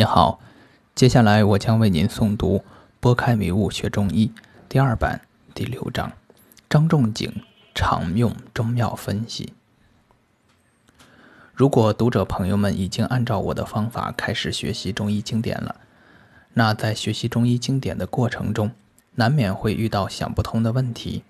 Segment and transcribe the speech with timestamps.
[0.00, 0.40] 你好，
[0.94, 2.56] 接下来我将为您诵读
[3.00, 4.32] 《拨开迷雾学中医》
[4.66, 5.20] 第二版
[5.52, 6.10] 第六章：
[6.70, 7.30] 张仲景
[7.74, 9.52] 常用中药分析。
[11.52, 15.76] 如果读者朋友们已经按照我的方法开始学习中医经典了，
[16.54, 18.70] 那在学习中医经典的过程中，
[19.16, 21.24] 难免会遇到想不通的问题。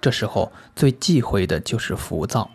[0.00, 2.50] 这时候最忌讳的就是浮躁，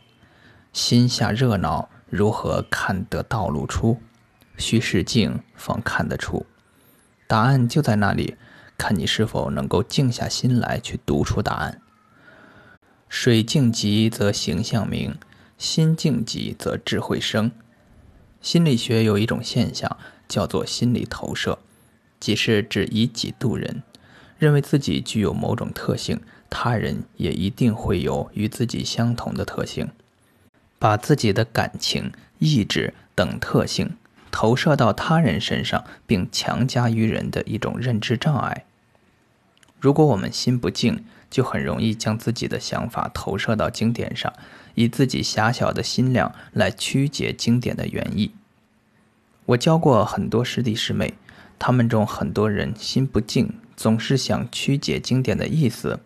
[0.73, 4.01] 心下热闹，如何看得道路出？
[4.59, 6.45] 须是静，方看得出。
[7.25, 8.35] 答案就在那里，
[8.77, 11.81] 看你是否能够静下心来去读出答案。
[13.07, 15.15] 水静极则形象明，
[15.57, 17.51] 心静极则智慧生。
[18.41, 21.59] 心理学有一种现象，叫做心理投射，
[22.19, 23.81] 即是指以己度人，
[24.37, 29.89] 认为自己具有某种特性，他人也一定会有与自己相同的特性，
[30.77, 33.97] 把自己的感情、意志等特性。
[34.31, 38.65] 投射到他人身上，并强加于人的一种认知障碍。
[39.79, 44.33] 如果我们心不静，就很容易将自己的想法投射到经典上，
[44.75, 48.31] 以自己狭小的心量来曲解经典的原意。
[49.45, 51.13] 我教过很多师弟师妹，
[51.57, 55.99] 他们中很多人心不静，总是想曲解经典的意思，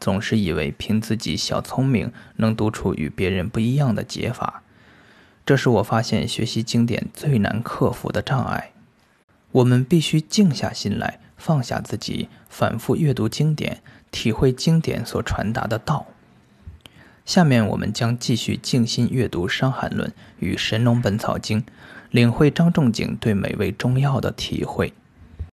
[0.00, 4.62] 总是以为凭自己小聪明能读出与别人不一样的解法。
[5.44, 8.72] 这是我发现学习经典最难克服的障碍。
[9.50, 16.06] 我们必须静下心来，放下自己，反复阅读经典，体会经典所传达的道。
[17.26, 21.60] 下面我们将继续静心阅读《伤寒论》与《神农本草经》，
[22.10, 24.92] 领会张仲景对每味中药的体会。